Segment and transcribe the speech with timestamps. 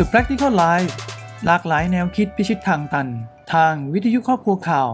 [0.00, 0.92] The Practical Life
[1.46, 3.08] หลากหลายแนวคิดพิชิตทางตัน
[3.54, 4.88] ทางวิทยุครอบครัวข่าว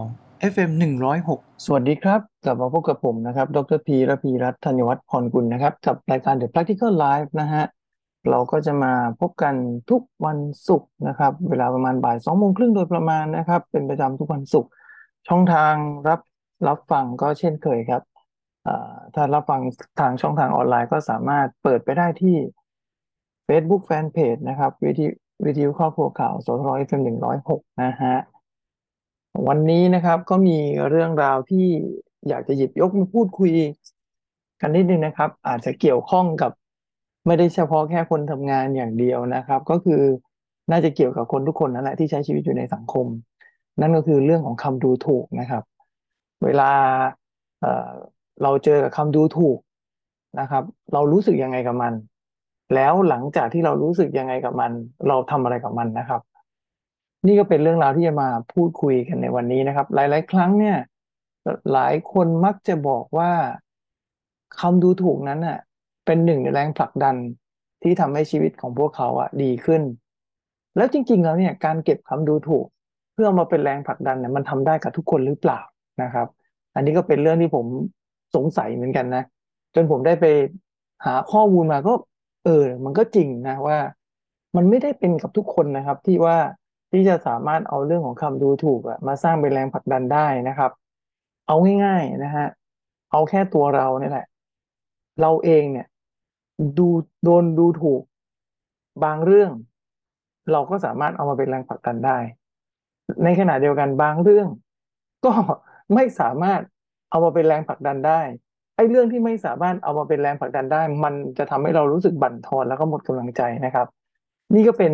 [0.53, 0.71] FM
[1.17, 7.63] 106 สวัสดีครับ กลับมาพบกับผมนะครับ ดรพีระพีรัตน์ธัญวัฒน์พรกุลนะครับ กับรายการ The Practical Life นะฮะ
[8.29, 9.55] เราก็จะมาพบกัน
[9.89, 10.37] ทุกวัน
[10.67, 14.69] ศุกร์นะครับ เวลาประมาณบ่ายสองโมงครึ่งโดยประมาณนะครับ เป็นประจำทุกวันศุกร์
[15.27, 15.73] ช่องทาง
[16.07, 16.19] รับ
[16.67, 18.01] รับฟังก็เช่นเคยครับ
[19.15, 19.61] ถ้ารับฟัง
[19.99, 22.37] ทางช่องทางออนไลน์ก็สามารถเปิดไปได้ที่
[23.47, 25.11] Facebook Fanpage นะครับวิทยุ
[25.45, 28.15] วิทยุครอบครัวข่าวสทรเอฟเอ็มหนึ่งร้อยหกนะฮะ
[29.47, 30.57] วันนี้นะครับก็มี
[30.89, 31.67] เรื่องราวที่
[32.29, 33.51] อยากจะหยิบยกมาพูดคุย
[34.61, 36.51] กันนิดนึงนะครับ อาจจะเกี่ยวข้องกับ
[37.25, 40.01] ไม่ได้เฉพาะแค่คนทำงานอย่างเดียวนะครับ ก็คือ
[40.71, 43.05] น่าจะเกี่ยวกับคนทุกคนนั่นแหละที่ใช้ชีวิตอยู่ในสังคม
[43.81, 45.63] นั่นก็คือเรื่องของคำดูถูกนะครับ
[46.43, 46.71] เวลา
[47.61, 49.57] เเราเจอกับคำดูถูก
[50.39, 50.63] นะครับ
[50.93, 51.93] เรารู้สึกยังไงกับมัน
[52.75, 54.71] แล้วหลังจากที่เรารู้สึกยังไงกับมัน
[55.07, 56.21] เราทำอะไรกับมันนะครับ
[57.27, 60.77] นี่ก็เป็นเรื่องราวที่จะมาพูดคุยกันในวันนี้นะครับ หลาย ๆ ครั้งเนี่ย
[61.73, 63.31] หลายคนมักจะบอกว่า
[64.59, 65.59] คำดูถูกนั้นน่ะ
[66.05, 67.15] เป็นหนึ่งในแรงผลักดัน
[67.83, 69.81] ที่ทำให้ชีวิตของพวกเขาอะดีขึ้น
[70.77, 72.65] แล้วจริง ๆ แล้วเนี่ยการเก็บคำดูถูก
[73.13, 75.59] เพื่อมาเป็นแรงผลักดันเนี่ยมันทำได้กับทุกคนหรือเปล่า
[76.01, 76.27] นะครับ
[76.75, 77.65] อันนี้ก็เป็นเรื่องที่ผม
[78.35, 79.23] สงสัยเหมือนกันนะ
[79.75, 80.25] จนผมได้ไป
[81.05, 81.93] หาข้อมูลมาก็
[82.43, 83.77] เออ มันก็จริงนะว่า
[84.55, 86.37] มันไม่ได้เป็นกับทุกคนนะครับ ที่ว่า
[86.91, 90.71] ที่จะสามารถเอาเรื่องของคำดูถูกอะมาสร้างเป็นแรงผลักดันได้นะครับ
[91.47, 91.55] เอา
[91.85, 92.47] ง่ายๆนะฮะ
[93.11, 94.25] เอาแค่ตัวเราเนี่ยแหละ
[95.21, 95.87] เราเองเนี่ย
[96.77, 96.87] ดู
[97.23, 98.01] โดนดูถูก
[99.03, 99.51] บางเรื่อง
[100.51, 102.17] เราก็สามารถเอามาเป็นแรงผลักดันได้
[103.23, 104.47] ในขณะเดียวกันบางเรื่อง
[105.25, 105.31] ก็
[105.93, 106.61] ไม่สามารถ
[107.09, 108.21] เอามาเป็นแรงผลักดันได้
[108.75, 113.87] ไอ้เรื่องที่ไม่สามารถเอามาเป็นแรงผลักดันได้ มันจะทำให้เรารู้สึกบั่นทอนแล้วก็หมดกำลังใจนะครับ
[114.55, 114.93] นี่ก็เป็น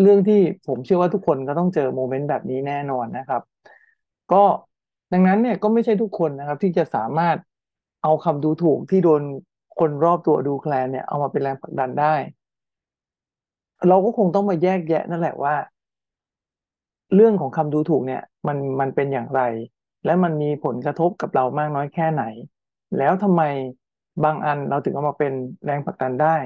[0.00, 3.42] เรื่องที่ผมเชื่อว่าทุกคนก็ต้องเจอโมเมนต์แบบนี้แน่นอนนะครับ
[4.32, 4.42] ก็
[5.12, 7.36] ดังนั้นเนี่ยก็ไม่ใช่ทุกคนนะครับ ที่จะสามารถ
[8.02, 9.22] เอาคำดูถูกที่โดน
[9.78, 12.14] คนรอบตัวดูแคลนเนี่ยเอามาเป็นแรงผลักดันได้
[13.88, 15.54] เราก็คงต้องมาแยกแยะนั่นแหละว่า
[17.14, 19.40] เรื่องของคำดูถูกเนี่ย มันมันเป็นอย่างไร
[20.04, 22.24] และมันมีผลกระทบกับเรามากน้อยแค่ไหน
[22.98, 23.42] แล้วทำไม
[24.24, 25.32] บางอันเราถึงเอามาเป็น
[25.64, 26.36] แรงผลักดันได้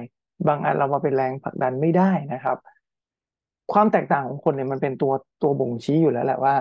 [0.49, 2.57] บางอันเรามาเป็นแรงผลักดันไม่ได้นะครับ
[3.73, 5.13] ความแตกต่างของคนเนี่ยมันเป็นตัว
[5.43, 6.55] ตัวบ่งชี้อยู่แล้วแหละว่า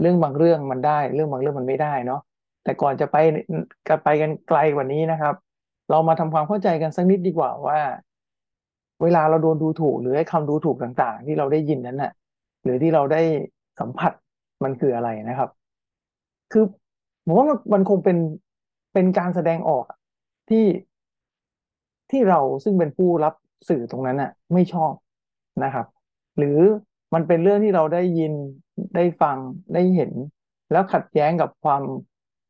[0.00, 2.20] เรื่องบางเรื่องมันได้ เรื่องบางเรื่องมันไม่ได้เนาะ
[2.64, 3.16] แต่ก่อนจะไป
[3.88, 5.34] กันไปกันไกลกว่านี้นะครับ
[5.90, 7.80] เรามาทำความเข้าใจกันสักนิดดีกว่าว่า
[9.02, 12.12] เวลาเราโดนดูถูก หรือไอ้คำดูถูกต่างๆ ที่เราได้ยินนั้นน่ะ
[12.62, 13.22] หรือที่เราได้
[13.80, 14.12] สัมผัส
[14.64, 15.50] มันคืออะไรนะครับ
[16.52, 16.64] คือ
[17.26, 18.16] ผมว่ามันคงเป็น
[18.92, 19.84] เป็นการแสดงออก
[20.50, 20.66] ที่
[22.10, 23.34] ที่เราซึ่งเป็นผู้รับ
[23.68, 24.92] สื่อตรงนั้นน่ะ ไม่ชอบ
[25.64, 25.86] นะครับ
[26.38, 26.58] หรือ
[27.14, 28.32] มันเป็นเรื่องที่เราได้ยิน
[28.96, 29.36] ได้ฟัง
[29.74, 30.12] ได้เห็น
[30.72, 31.82] แล้วขัดแย้งกับความ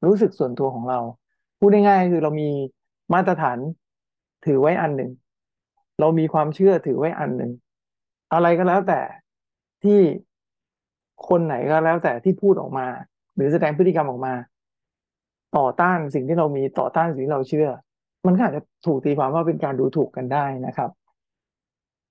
[0.06, 0.98] รู้สึกส่วนตัวของเรา
[1.58, 2.50] พูดง่ายๆคือเรามี
[3.14, 3.58] มาตรฐาน
[4.46, 5.10] ถือไว้อันหนึ่ง
[6.00, 7.50] เรามีความเชื่อถือไว้อันหนึ่ง
[8.32, 9.00] อะไรก็แล้วแต่
[9.84, 9.98] ที่
[11.28, 12.86] คนไหนก็แล้วแต่ที่พูดออกมา
[13.34, 14.34] หรือแสดงพฤติกรรมออกมา
[15.56, 17.68] ต่อต้านสิ่งที่เรามีต่อต้านสิ่งที่เราเชื่อ
[18.26, 20.90] มันก็อาจจะถูกตีความว่าเป็นการดูถูกกันได้นะครับ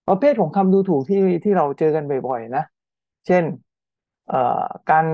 [0.08, 2.64] ประเภทของคำดูถูกที่ที่เราเจอกันบ่อยๆนะ
[3.28, 3.44] เช่น
[4.30, 5.06] เอ่อการ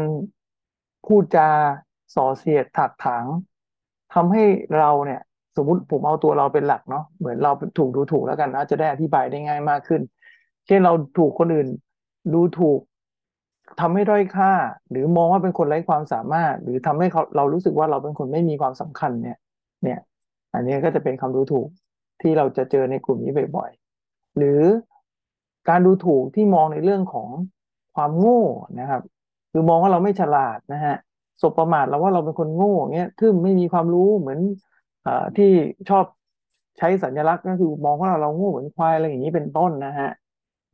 [1.05, 1.49] พูดจา
[2.15, 3.25] ส่อเสียดถักถาง
[4.13, 4.43] ทำให้
[4.79, 5.21] เราเนี่ย
[5.57, 10.01] สมมุติผมเอาตัวเราเป็นหลักเนาะเหมือนเราถูกดูถูกแล้วกันนะจะได้อธิบายได้ง่ายมากขึ้น
[10.67, 11.67] เช่นเราถูกคนอื่น
[12.33, 12.79] ดูถูก
[13.81, 14.51] ทำให้ด้อยค่า
[14.89, 19.37] หรือมองว่าเป็นคนไร้ความสามารถ หรือทำให้เขาเรารู้สึกว่าเราเป็นคนไม่มีความสำคัญเนี่ย
[19.83, 19.99] เนี่ย
[20.53, 21.67] อันนี้ก็จะเป็นคำดูถูก
[22.21, 24.61] ที่เราจะเจอในกลุ่มนี้บ่อยๆหรือ
[25.69, 27.29] การดูถูกที่มองในเรื่องของ
[27.95, 28.43] ความโง่
[28.79, 29.01] นะครับ
[29.51, 30.95] คือมองว่าเราไม่ฉลาดนะฮะ
[31.41, 34.39] สบประมาทเราว่าเราเป็นคนโง่เงี้ยคือไม่มีความรู้เหมือน
[35.05, 35.07] อ
[35.37, 35.49] ที่
[35.89, 36.05] ชอบ
[36.77, 40.09] ใช้สัญลักษณ์ก็คือมองว่าเราโง่เหมือนควายอะไรอย่างนี้เป็นต้นนะฮะ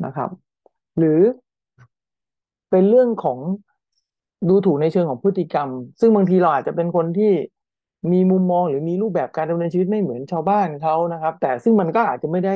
[0.06, 0.30] นะครับ
[0.98, 1.20] หรือ
[2.74, 3.40] เป็นเรื่องของ
[4.50, 7.34] ดูถูกในเชิงของพฤติกรรม ซึ่งบางทีเราอาจจะเป็นคนที่
[8.12, 12.56] มีมุมมองหรือมีรูปแบบการดำเนินชีวิตไม่เหมือนชาวบ้านเขานะครับ แต่ซึ่งมันก็อาจจะไม่ได้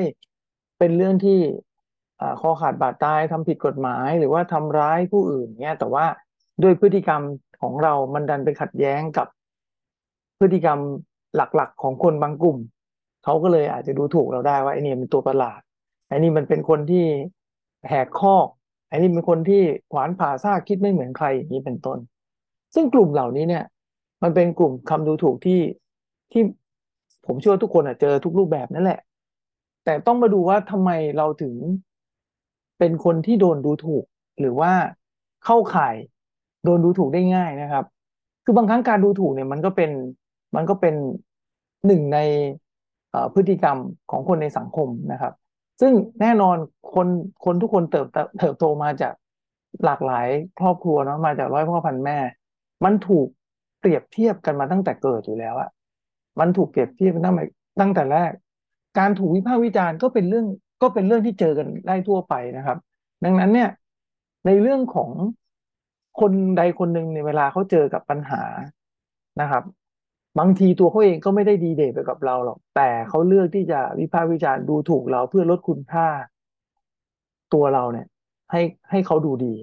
[0.80, 1.40] เป็นเรื่องที่
[2.42, 6.06] คอขาดบาดตายทำผิดกฎหมาย หรือว่าทำร้ายผู้อื่นเนี่ยแต่ว่า
[6.64, 7.22] ด้วยพฤติกรรม
[7.62, 9.28] ของเรามันดันไปขัดแย้งกับ
[10.40, 10.80] พฤติกรรม
[11.36, 12.58] หลักๆ ของคนบางกลุ่ม
[13.24, 15.62] เขาก็เลยอาจจะดูถูกเราได้ว่าไอ้นี่เป็นตัวประหลาด
[16.08, 17.06] ไอ้นี่มันเป็นคนที่
[17.90, 18.36] แหกข้อ
[18.88, 19.62] ไอ้นี่เป็นคนที่
[19.92, 21.98] ขวานผ่าซากคิดไม่เหมือนใครอย่างนี้เป็นต้น
[22.76, 23.64] ซึ่งกลุ่มเหล่านี้เนี่ย
[24.24, 25.60] มันเป็นกลุ่มคำดูถูกที่
[26.32, 26.44] ที่
[27.26, 29.00] ผมเชื่อว่าทุกคนเจอทุกรูปแบบนั่นแหละ
[29.86, 31.54] แต่ต้องมาดูว่าทำไมเราถึง
[32.80, 34.04] เป็นคนที่โดนดูถูก
[34.40, 34.72] หรือว่า
[35.46, 35.96] เข้าข่าย
[36.64, 37.86] โดนดูถูกได้ง่ายนะครับ
[38.44, 39.92] คือบางครั้งการดูถูกเนี่ยมันก็เป็น
[40.56, 40.96] มันก็เป็น
[41.86, 42.18] หนึ่งใน
[43.34, 43.78] พฤติกรรม
[44.12, 45.34] ของคนในสังคมนะครับ
[45.82, 46.58] ซึ่งแน่นอน
[46.94, 47.08] คน
[47.46, 49.14] คนทุกคนเติบโตเติบโตมาจาก
[49.86, 50.28] หลากหลาย
[50.60, 52.18] ครอบครัวเนาะมาจากร้อยพ่อพันแม่
[52.86, 53.28] มันถูก
[53.80, 55.70] เปรียบเทียบกันมาตั้งแต่เกิดอยู่แล้วอะ
[56.40, 57.46] มันถูกเปรียบเทียบตั้งแต่
[57.80, 58.32] ตั้งแต่แรก
[59.00, 60.46] การถูกวิพากษ์วิจารณ์ก็เป็นเรื่อง
[60.82, 62.78] ก็เป็นเรื่องที่เจอกันได้ทั่วไปนะครับ
[63.24, 63.70] ดังนั้นเนี่ย
[64.46, 65.12] ในเรื่องของ
[66.20, 68.44] คนใดคนหนึ่งในเวลาเขาเจอกับปัญหา
[69.42, 69.64] นะครับ
[70.40, 76.08] บางทีตัวเขาเองก็ไม่ได้ดีเด่นไปกับเราหรอก แต่เขาเลือกที่จะวิพากษ์วิจารณ์ดูถูกเราเพื่อลดคุณค่า
[77.54, 78.08] ตัวเราเนี่ย
[78.52, 79.56] ให้ให้เขาดูดี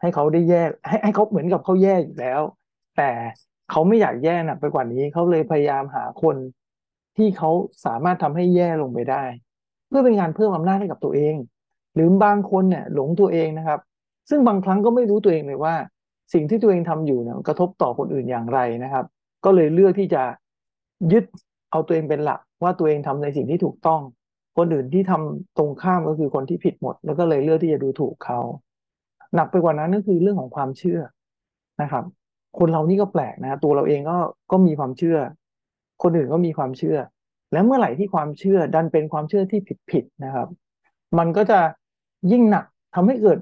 [0.00, 2.40] ให้เขาได้แย่ให้ให้เขาเหมือนกับเขาแย่อยู่แล้ว
[2.96, 3.10] แต่
[3.70, 6.36] เขาไม่อยากแย่หนักไปกว่านี้เขาเลยพยายามหาคน
[7.16, 7.50] ที่เขา
[7.84, 9.24] สามารถทำให้แย่ลงไปได้
[9.88, 11.34] เพื่อเป็นการเพิ่มอำนาจให้กับตัวเอง
[11.94, 13.80] หรือบางคนเนี่ย หลงตัวเองนะครับ
[14.30, 15.74] ซึ่งบางครั้งก็ไม่รู้ตัวเองเลยว่า
[16.32, 19.04] สิ่งที่ตัวเองทำอยู่เนี่ยกระทบต่อคนอื่นอย่างไรนะครับ
[19.44, 20.22] ก็เลยเลือกที่จะ
[21.12, 21.24] ยึด
[21.70, 24.00] เอาตัวเองเป็นหลัก ว่าตัวเองทำในสิ่งที่ถูกต้อง
[24.56, 28.40] คนอื่นที่ทำตรงข้ามก็คือคนที่ผิดหมด แล้วก็เลยเลือกที่จะดูถูกเขา
[29.34, 31.00] หนักไปกว่านั้นก็คือเรื่องของความเชื่อ
[31.82, 32.04] นะครับ
[32.58, 34.18] คนเรานี่ก็แปลกนะ ตัวเราเองก็
[34.52, 35.18] ก็มีความเชื่อ
[36.02, 36.96] คนอื่นก็มีความเชื่อ
[37.52, 40.48] แล้วเมื่อไหร่ที่ความเชื่อดันเป็นความเชื่อที่ผิดผิดนะครับ
[41.18, 41.60] มันก็จะ
[42.32, 42.64] ยิ่งหนัก
[42.94, 43.38] ทำให้เกิด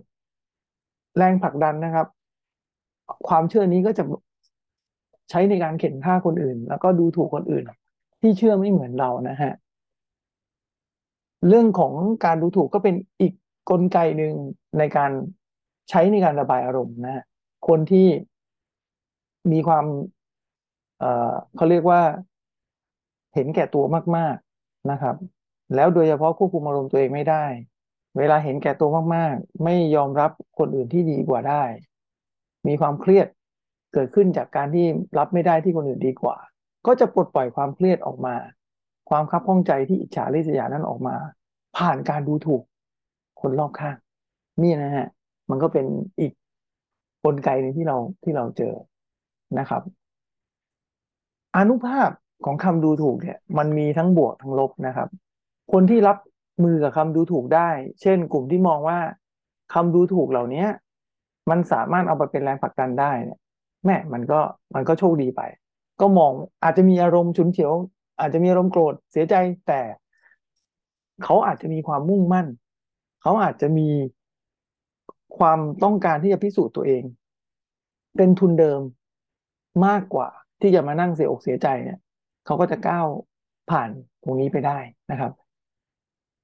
[1.17, 2.07] แรงผลักดันนะครับ
[3.29, 4.05] ความเชื่อนี้ก็จะ
[5.31, 7.65] ใช้ในการเข็นฆ่าคนอื่น แล้วก็ดูถูกคนอื่น
[8.21, 9.53] ที่เชื่อไม่เหมือนเรานะฮะ
[11.49, 11.93] เรื่องของ
[12.25, 13.33] การดูถูกก็เป็นอีก
[13.71, 14.35] กลไกหนึ่ง
[14.79, 15.11] ในการ
[15.91, 17.25] ใช้ในการระบายอารมณ์นะ
[17.69, 18.09] คนที่
[19.53, 19.85] มีความ
[20.99, 22.01] เอ่อเขาเรียกว่า
[23.35, 23.85] เห็นแก่ตัว
[24.17, 25.17] มาก ๆนะครับ
[25.75, 27.45] แล้วโดยเฉพาะควบคุมอารมณ์ตัวเองไม่ได้
[28.19, 31.63] เวลาเห็นแก่ตัวมาก ๆ ไม่ยอมรับคนอื่นที่ดีกว่าได้
[32.69, 33.27] มีความเครียด
[33.93, 34.87] เกิดขึ้นจากการที่
[35.19, 36.37] รับไม่ได้ที่คนอื่นดีกว่า
[36.87, 38.35] ก็จะปลดปล่อยความเครียดออกมา
[39.11, 41.17] ความคับข้องใจที่อิจฉาริษยานั้นออกมา
[41.77, 42.63] ผ่านการดูถูก
[43.41, 43.97] คนรอบข้าง
[44.63, 45.07] นี่นะฮะ
[45.51, 45.87] มันก็เป็น
[46.21, 46.33] อีก
[47.25, 48.75] กลไกหนึงที่เราที่เราเจอ
[49.59, 49.83] นะครับ
[51.57, 52.11] อนุภาพ
[52.45, 55.09] ของคำดูถูกเนี่ย มันมีทั้งบวกทั้งลบนะครับ
[55.73, 56.19] คนที่รับ
[56.65, 57.69] มือกับคำดูถูกได้
[58.03, 58.99] เช่น กลุ่มที่มองว่า
[59.75, 60.65] คำดูถูกเหล่านี้
[61.51, 63.39] มันสามารถเอาไปเป็นแรงผลักดันได้เนี่ย
[63.85, 64.41] แม่มันก็
[64.75, 65.41] มันก็โชคดีไป
[66.01, 66.33] ก็มอง
[66.63, 67.73] อาจจะมีอารมณ์ฉุนเฉียว
[68.21, 69.35] อาจจะมีอารมณ์โกรธเสียใจ
[69.67, 69.81] แต่
[71.25, 72.47] เขาอาจจะมีความมุ่งมั่น
[73.23, 73.89] เขาอาจจะมี
[75.39, 77.03] ความต้องการที่จะพิสูจน์ตัวเอง
[78.17, 78.81] เป็นทุนเดิม
[79.87, 80.29] มากกว่า
[80.61, 81.99] ที่จะมานั่งเสียอกเสียใจเนี่ย
[82.47, 83.07] เขาก็จะก้าว
[83.71, 83.91] ผ่าน
[84.23, 84.79] ตรงนี้ไปได้
[85.11, 85.33] นะครับ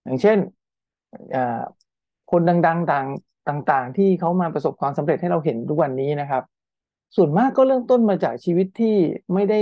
[0.04, 0.38] อย่างเช่น
[2.30, 3.02] คนดังๆต่า
[3.56, 6.42] งต่าง ๆ ที่เขามาประสบความสำเร็จให้เราเห็นทุกวันนี้นะครับ
[7.16, 8.96] ส่วนมากก็เริ่มต้นมาจากชีวิตที่
[9.34, 9.60] ไม่ได้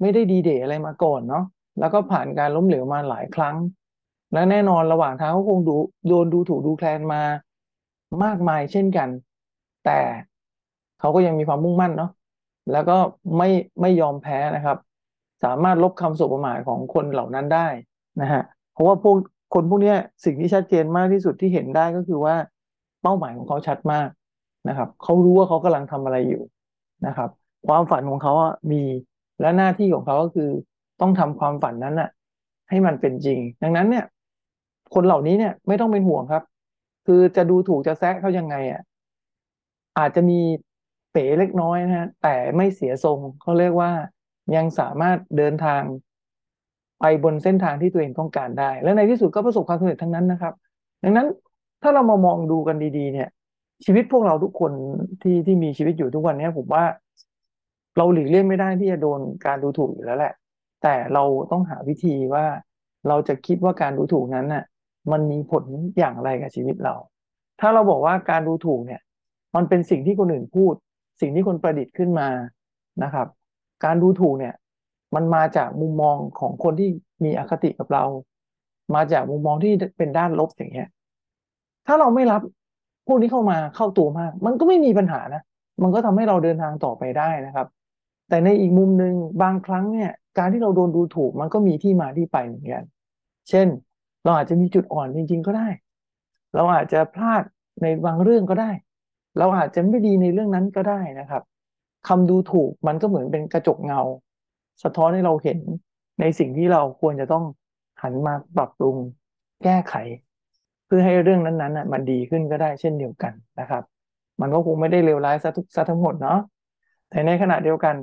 [0.00, 1.44] ไม่ได้ดีเดย์อะไรมาก่อนเนาะ
[1.78, 3.56] แล้วก็ผ่านการล้มเหลวมาหลายครั้ง
[4.32, 5.76] และแน่นอนระหว่างทางเขาคงดู
[6.08, 7.22] โดนดูถูกดูแคลนมา
[8.24, 9.08] มากมายเช่นกัน
[9.84, 9.98] แต่
[11.00, 12.10] เขาก็ยังมีความมุ่งมั่นเนาะ
[12.72, 12.96] แล้วก็
[13.36, 13.48] ไม่
[13.80, 14.78] ไม่ยอมแพ้นะครับ
[15.44, 17.68] สามารถลบคำสบประมาทของคนเหล่านั้นได้
[18.20, 18.42] นะฮะ
[18.72, 19.16] เพราะว่าพวก
[19.54, 19.94] คนพวกนี้
[20.24, 22.34] สิ่งที่ชัดเจนมากที่สุดที่เห็นได้ก็คือว่า
[23.02, 24.08] เป้าหมายของเขาชัดมาก
[24.68, 26.42] นะครับ เขารู้ว่าเขากำลังทำอะไรอยู่
[27.06, 27.30] นะครับ
[27.66, 28.82] ความฝันของเขาอะมี
[29.40, 30.50] และหน้าที่ของเขาก็คือ
[31.00, 32.10] ต้องทำความฝันนั้นน่ะ
[32.68, 34.04] ให้มันเป็นจริง ดังนั้นเนี่ย
[34.94, 36.42] คนเหล่านี้เนี่ยไม่ต้องเป็นห่วงครับ
[37.06, 38.82] คือจะดูถูกจะแซะเขายังไงอะ
[39.98, 40.40] อาจจะมี
[41.10, 43.90] เป๋เล็กน้อยนะฮะแต่ไม่เสียทรงเขาเรียกว่า
[44.54, 45.82] ยังสามารถเดินทาง
[47.00, 50.54] ไปบนเส้นทางที่ตัวเองต้องการได้ และในที่สุดก็ประสบความสำเร็จทั้งนั้นนะครับ
[51.04, 51.26] ดังนั้น
[51.82, 53.28] ถ้าเรามามองดูกันดี ๆ เนี่ย
[53.84, 54.72] ชีวิตพวกเราทุกคน
[55.22, 56.84] ที่ที่มีชีวิตอยู่ทุกวันนี้ผมว่า
[57.96, 60.34] เราหลีกเลี่ยงไม่ได้ที่จะโดนการดูถูกอยู่แล้วแหละ
[60.82, 62.44] แต่เราต้องหาวิธีว่า
[63.08, 64.64] เราจะคิดว่าการดูถูกนั้นน่ะ
[65.12, 65.64] มันมีผล
[65.98, 66.94] อย่างไรกับชีวิตเรา
[67.60, 69.00] ถ้าเราบอกว่าการดูถูกเนี่ย
[69.56, 70.74] มันเป็นสิ่งที่คนอื่นพูด
[71.20, 72.28] สิ่งที่คนประดิษฐ์ขึ้นมา
[73.02, 73.26] นะครับ
[73.84, 74.54] การดูถูกเนี่ย
[75.14, 76.88] มันมาจากมุมมองของคนที่
[77.24, 78.04] มีอคติกับเรา
[78.94, 80.88] มาจากมุมมองที่เป็นด้านลบอย่างเงี้ย
[81.86, 82.40] ถ้าเราไม่รับ
[83.12, 85.42] วกนี้เข้ามาเข้าตัวมาก มันก็ไม่มีปัญหานะ
[85.82, 87.66] มันก็ทำให้เราเดินทางต่อไปได้นะครับ
[88.28, 92.84] แต่ในอีกมุมหนึ่งบางครั้งเนี่ยการที่เราโดนดูถูกมันก็มีที่มาที่ไปเหมือนกัน
[93.48, 93.66] เช่น
[94.24, 95.68] เราอาจจะมีจุดอ่อนจริง ๆ ก็ได้
[96.54, 97.42] เราอาจจะพลาด
[97.82, 98.70] ในบางเรื่องก็ได้
[99.38, 101.42] เราอาจจะไม่ดีในเรื่องนั้นก็ได้นะครับ
[102.08, 104.02] คำดูถูกมันก็เหมือนเป็นกระจกเงา
[104.82, 105.58] สะท้อนให้เราเห็น
[106.20, 107.44] ในสิ่งที่เราควรจะต้อง
[108.02, 108.96] หันมาปรับปรุง
[109.64, 109.94] แก้ไข
[110.92, 113.82] พื่อให้เรื่องนั้นๆน่ะมันดีขึ้นก็ได้เช่นเดียวกันนะครับ
[114.40, 116.38] มันก็คงไม่ได้เลวร้ายซะทุกซะทั้งหมดเนาะ
[117.10, 117.96] แต่ในขณะเดียวกัน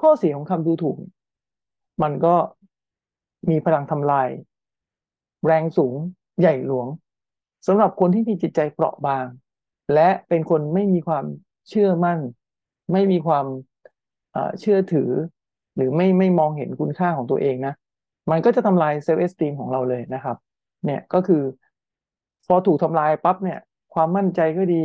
[0.00, 0.96] ข้อเสียของคำดูถูก
[2.02, 2.34] มันก็
[3.50, 4.28] มีพลังทำลาย
[5.46, 5.94] แรงสูง
[6.40, 6.86] ใหญ่หลวง
[7.66, 9.26] สำหรับคนที่มีจิตใจเปราะบาง
[9.94, 11.24] และเป็นคนไม่มีความ
[11.68, 12.18] เชื่อมั่น
[12.92, 13.46] ไม่มีความ
[14.60, 15.10] เชื่อถือ
[15.76, 17.74] หรือไม่ไม่มองเห็นคุณค่าของตัวเองนะ
[18.30, 20.36] มันก็จะทำลายเซลฟ์เอสติมของเราเลยนะครับ
[20.84, 21.42] เนี่ยก็คือ
[22.46, 23.58] พอถูกทำลายปั๊บเนี่ย
[23.94, 24.82] ความมั่นใจก็ดี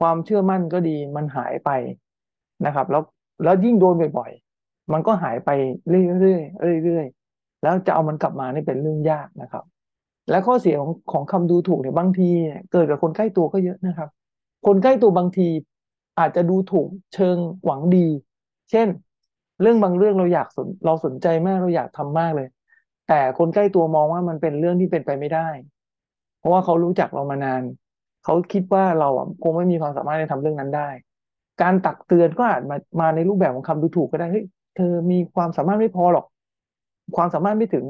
[0.00, 1.70] ความเชื่อมั่นก็ดีมันหายไป
[2.66, 3.02] นะครับ แล้ว
[3.44, 5.50] แล้วยิ่งโดนบ่อยๆมันก็หายไป
[5.88, 6.38] เรื่อ
[6.78, 9.64] ยๆเรื่อยๆแล้วจะเอามันกลับมานี่เป็นเรื่องยากนะครับ
[10.30, 14.08] และข้อเสียของของคำดูถูกเนี่ยบางทีเนี่ยเกิดกับคนใกล้ตัวก็เยอะนะครับ
[14.66, 15.48] คนใกล้ตัวบางที
[16.18, 18.08] อาจจะดูถูกเชิงหวังดี
[18.70, 18.88] เช่น
[19.62, 22.48] เรื่องบางเรื่องเราอยากสนเราสนใจมากเราอยากทำมากเลย
[23.08, 25.48] แต่คนใกล้ตัวมองว่ามันเป็นเรื่องที่เป็นไปไม่ได้
[26.38, 27.62] เพราะว่าเขารู้จักเรามานาน
[28.24, 30.88] เขาคิดว่าเราอะคงไม่มีความสามารถในทำเรื่องนั้นได้
[31.62, 34.44] การตักเตือนก็อาจมามาในรูปแบบของคำดูถูกก็ได้เฮ้ย
[34.76, 36.26] เธอมีความสามารถไม่พอหรอก
[37.16, 37.84] ความสามารถไม่ถึง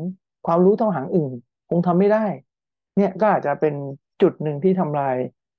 [0.47, 1.33] ความรู้เท่าหางอื่น
[1.71, 2.25] คงทำไม่ได้
[2.97, 3.75] เนี่ยก็อาจจะเป็น
[4.23, 5.17] จุดหนึ่งที่ทำลาย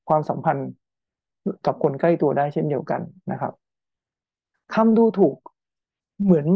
[0.10, 0.70] ความสัมพันธ์
[1.66, 3.02] กับคนใกล้ตัวได้เช่นเดียวกัน
[3.32, 3.54] นะครับ
[4.74, 5.36] คำดูถูก
[6.24, 6.48] เหมือน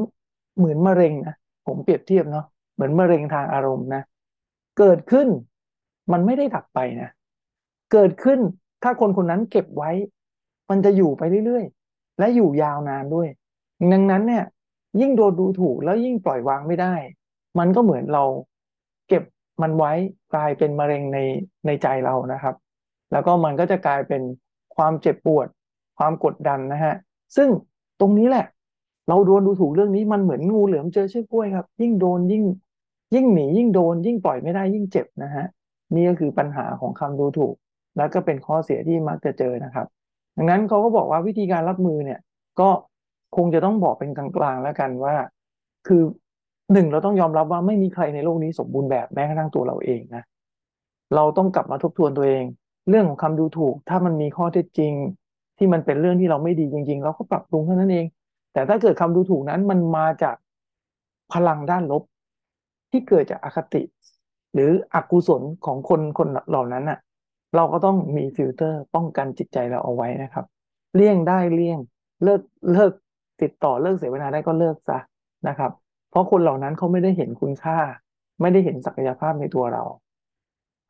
[0.57, 1.35] เหมือนมะเร็งนะ
[1.67, 4.01] ผมเปรียบเทียบเนาะเหมือนมะเร็งทางอารมณ์นะ
[4.77, 5.27] เกิดขึ้น
[6.11, 7.09] มันไม่ได้ดับไปนะ
[7.91, 8.39] เกิดขึ้น
[8.83, 9.91] ถ้าคนคนนั้นเก็บไว้
[10.69, 13.27] มันจะอยู่ไปเรื่อยๆ และอยู่ยาวนานด้วย
[13.93, 14.45] ดังนั้นเนี่ย
[14.99, 16.93] ยิ่งโดนดูถูกแล้วยิ่งปล่อยวางไม่ได้
[17.59, 18.23] มันก็เหมือนเรา
[19.07, 19.23] เก็บ
[19.61, 19.91] มันไว้
[20.33, 21.19] กลายเป็นมะเร็งใน
[21.65, 22.55] ในใจเรานะครับ
[23.11, 24.21] แล้วก็มันก็จะกลายเป็น
[24.75, 25.47] ความเจ็บปวด
[25.97, 26.95] ความกดดันนะฮะ
[27.35, 27.49] ซึ่ง
[27.99, 28.45] ตรงนี้แหละ
[29.09, 32.43] เราโดนดูถูกเรื่องนี้มันเหมือนงูเหลือมเจอเชือกกล้วยครับ ยิ่งโดนยิ่ง
[33.13, 35.45] ยิ่งหนียิ่งโดน ยิ่งปล่อยไม่ได้ยิ่งเจ็บนะฮะ
[35.95, 37.55] นี่ก็คือปัญหาของคำดูถูก
[37.97, 39.87] แล้วก็เป็นข้อเสียที่มักจะเจอนะครับ
[40.37, 42.19] ดังนั้นเขาก็บอกว่าวิธีการรับมือเนี่ย
[42.59, 42.69] ก็
[43.35, 45.15] คงจะต้องบอกเป็นกลางๆแล้วกันว่า
[45.87, 46.01] คือ
[46.73, 50.23] หนึ่งเราต้องยอมรับว่าไม่มีใครในโลกนี้สมบูรณ์แบบแม้กระทั่งตัวเราเองนะ
[51.15, 52.43] เราต้องกลับมาทบทวนตัวเอง
[52.89, 54.93] เรื่องของคำดูถูก ถ้ามันมีข้อเท็จจริง
[55.57, 58.05] ที่มันเป็นเรื่องที่เราไม่ดีจริง ๆ เราก็ปรับปรุงเท่านั้นเอง
[58.53, 60.35] แต่ถ้าเกิดคำดูถูกนั้นมันมาจาก
[61.33, 62.03] พลังด้านลบ
[62.91, 63.81] ที่เกิดจากอคติ
[64.53, 66.99] หรืออกุศลของคนคนเหล่านั้นน่ะ
[67.55, 70.45] เราก็ต้องมีฟิลเตอร์ป้องกันจิตใจเราเอาไว้นะครับ
[70.95, 71.79] เลี่ยงได้เลี่ยง
[72.23, 72.41] เลิก
[72.73, 72.91] เลิก
[73.41, 74.99] ติดต่อเลิกเสวนาได้ก็เลิกซะ
[75.47, 75.71] นะครับ
[76.09, 77.77] เพราะคนเหล่านั้นเขาไม่ได้เห็นคุณค่า
[78.41, 79.83] ไม่ได้เห็นศักยภาพในตัวเรา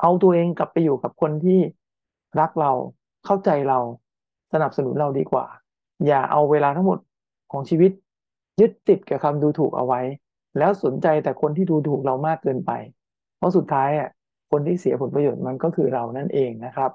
[0.02, 1.60] เอาตัวเองกลับไปอยู่กับคนที่
[2.40, 2.72] รักเรา
[3.26, 3.80] เข้าใจเรา
[4.54, 5.46] สนับสนุนเราดีกว่า
[6.08, 7.00] อย่าเอาเวลาทั้งหมด
[7.52, 7.92] ของชีวิต
[8.60, 10.02] ยึดติดกับคำดูถูกเอาไว้
[10.58, 12.72] แล้วสนใจแต่คนที่ดูถูกเรามากเกินไป
[13.42, 14.10] เพราะสุดท้ายอะ
[14.52, 16.92] คนที่เสียผลประโยชน์มันก็คือเรานั่นเองนะครับ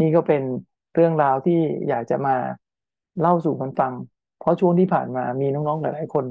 [0.00, 0.42] นี่ก็เป็น
[0.94, 2.36] เรื่องราวที่อยากจะมา
[3.20, 3.92] เล่าสู่กันฟัง
[4.40, 6.24] เพราะช่วงที่ผ่านมามีน้องๆหลายๆคน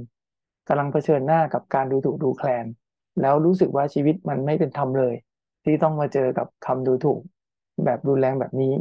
[0.67, 2.65] กำลังเผชิญหน้ากับการดูถูกดูแคลน
[3.21, 5.15] แล้วรู้สึกว่าชีวิตมันไม่เป็นธรรมเลย
[5.63, 7.19] ที่ต้องมาเจอกับคำดูถูก
[7.85, 8.73] แบบรุนแรงแบบนี้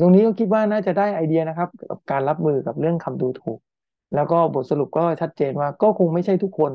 [0.00, 3.58] ตรงนี้ก็คิดว่าน่าจะได้ไอเดียนะครับกับการรับมือกับเรื่องคำดูถูก
[4.14, 6.72] แล้วก็บทสรุปก็ชัดเจนว่าก็คงไม่ใช่ทุกคน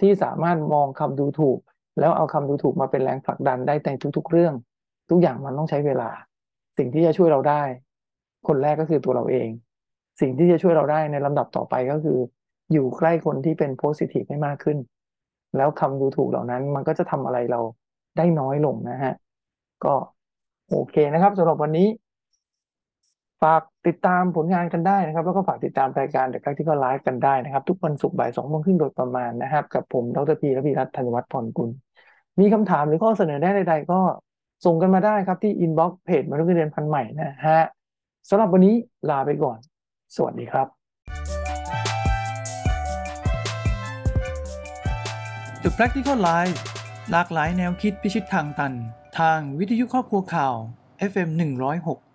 [0.00, 1.58] ที่สามารถมองคำดูถูก
[1.98, 4.54] แล้วเอาคำดูถูกมาเป็นแรงผลักดันได้ในทุก ๆ เรื่อง
[5.10, 6.10] ทุกอย่างมันต้องใช้เวลา
[6.78, 7.62] สิ่งที่จะช่วยเราได้
[8.48, 9.48] คนแรกก็คือตัวเราเอง
[10.20, 12.18] สิ่งที่จะช่วยเราได้ในลำดับต่อไปก็คือ
[12.72, 14.78] อยู่ใกล้คนที่เป็น positive ให้มากขึ้น
[15.56, 17.60] แล้วคำดูถูกเหล่านั้นมันก็จะทำอะไรเรา
[18.16, 19.14] ได้น้อยลงนะฮะ
[19.84, 19.94] ก็
[20.70, 21.88] โอเคนะครับสำหรับวันนี้
[23.42, 31.70] ฝากติดตามผลงานกันได้นะครับ แล้วก็ฝากติดตามรายการ The Practical Life กันได้นะครับ ทุกวันศุกร์บ่ายสองโมงครึ่งโดยประมาณนะครับ กับผมดรพีและพีรัตน์ธัญวัฒน์พรกุล
[32.42, 34.00] มีคำถามหรือข้อเสนอแนะใดๆ ก็
[34.64, 37.60] ส่งกันมาได้ครับที่ inbox เพจมนุษย์เงินเดือนพันธุ์ใหม่นะฮะ
[38.28, 38.74] สำหรับวันนี้
[39.10, 39.58] ลาไปก่อน
[40.16, 40.66] สวัสดีครับ
[45.62, 46.58] The Practical Life
[47.10, 48.72] หลากหลายแนวคิดพิชิตทางตัน
[49.18, 50.54] ทางวิทยุครอบครัวข่าว
[51.10, 51.28] FM
[51.74, 52.05] 106